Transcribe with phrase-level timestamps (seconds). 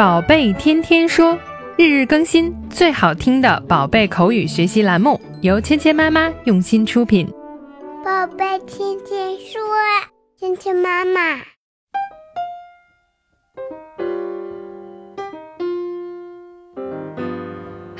[0.00, 1.38] 宝贝天天说，
[1.76, 7.28] 日日更新，最好听的宝贝口语学习栏目，由芊芊妈妈用心出品。
[8.02, 9.60] 宝贝天天说，
[10.38, 11.36] 芊芊妈妈。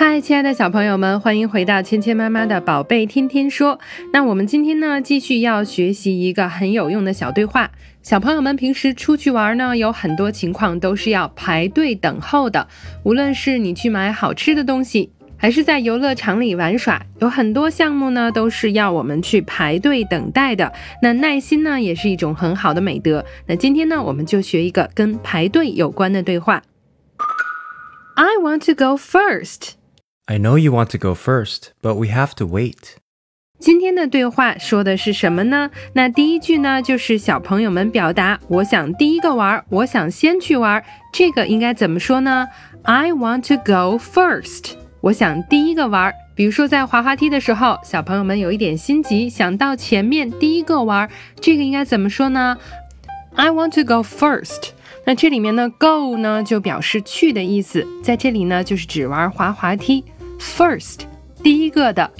[0.00, 3.80] 嗨，亲爱的小朋友们，欢迎回到芊芊妈妈的宝贝天天说。
[4.12, 7.72] 那我们今天呢，继续要学习一个很有用的小对话。
[8.00, 12.68] 小朋友们平时出去玩呢，有很多情况都是要排队等候的。
[13.02, 20.72] 无论是你去买好吃的东西，还是在游乐场里玩耍，有很多项目呢，都是要我们去排队等待的。
[21.02, 23.24] 那耐心呢，也是一种很好的美德。
[23.48, 26.62] 那今天呢，我们就学一个跟排队有关的对话。
[28.14, 29.77] I want to go first.
[30.27, 32.95] I know you want to go first, but we have to wait.
[33.59, 35.69] 今天的对话说的是什么呢？
[35.93, 40.83] 那第一句呢，就是小朋友们表达我想第一个玩，我想先去玩。
[41.13, 42.47] 这个应该怎么说呢？
[42.83, 44.71] I want to go first。
[45.01, 46.13] 我想第一个玩。
[46.35, 52.57] 比如说在滑滑梯的时候，小朋友们有一点心急，想到前面第一个玩，这个应该怎么说呢？
[53.35, 54.69] I want to go first。
[55.05, 60.03] 那这里面呢，go 呢就表示去的意思，在这里呢就是指玩滑滑梯。
[60.38, 61.00] First，
[61.42, 62.10] 第一个的。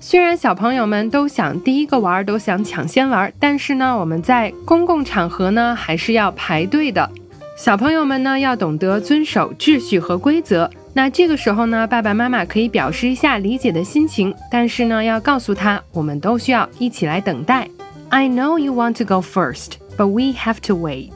[0.00, 7.10] 虽然小朋友们都想第一个玩，都想抢先玩，但是呢，我们在公共场合呢还是要排队的。
[7.56, 10.70] 小朋友们呢要懂得遵守秩序和规则。
[10.92, 17.68] 那这个时候呢，爸爸妈妈可以表示一下理解的心情，但是呢，要告诉他，我们都需要一起来等待。
[18.10, 21.10] I know you want to go first, but we have to wait.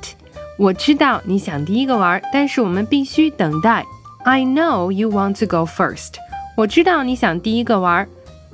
[0.59, 3.85] 我知道你想第一个玩，但是我们必须等待。
[4.25, 6.15] I know you want to go first.
[6.60, 8.08] 我知道你想第一个玩，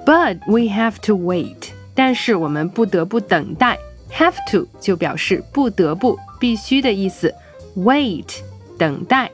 [0.05, 1.69] but we have to wait。
[1.93, 3.77] 但是我们不得不等待，
[4.11, 7.35] have to 就表示不得不、必须的意思，
[7.75, 8.39] wait
[8.77, 9.29] 等待。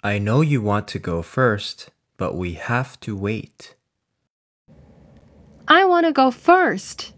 [0.00, 3.74] I know you want to go first, but we have to wait.
[5.71, 7.13] I want to go first.